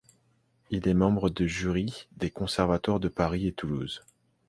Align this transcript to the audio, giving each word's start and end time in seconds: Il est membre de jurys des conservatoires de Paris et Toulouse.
Il 0.71 0.87
est 0.87 0.95
membre 0.95 1.29
de 1.29 1.45
jurys 1.45 2.07
des 2.17 2.31
conservatoires 2.31 2.99
de 2.99 3.07
Paris 3.07 3.45
et 3.45 3.53
Toulouse. 3.53 4.01